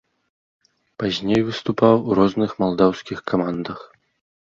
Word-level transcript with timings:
Пазней 1.03 1.41
выступаў 1.51 1.95
у 2.09 2.19
розных 2.23 2.59
малдаўскіх 2.65 3.19
камандах. 3.33 3.89